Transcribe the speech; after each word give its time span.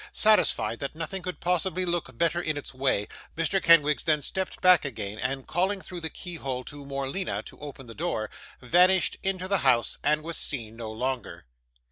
Satisfied 0.13 0.79
that 0.79 0.95
nothing 0.95 1.21
could 1.21 1.39
possibly 1.39 1.85
look 1.85 2.17
better 2.17 2.41
in 2.41 2.57
its 2.57 2.73
way, 2.73 3.07
Mr. 3.37 3.61
Kenwigs 3.61 4.03
then 4.03 4.23
stepped 4.23 4.59
back 4.59 4.83
again, 4.83 5.19
and 5.19 5.45
calling 5.45 5.79
through 5.79 5.99
the 5.99 6.09
keyhole 6.09 6.63
to 6.63 6.83
Morleena 6.87 7.43
to 7.43 7.59
open 7.59 7.85
the 7.85 7.93
door, 7.93 8.31
vanished 8.59 9.17
into 9.21 9.47
the 9.47 9.59
house, 9.59 9.99
and 10.03 10.23
was 10.23 10.37
seen 10.37 10.75
no 10.75 10.91
longer. 10.91 11.45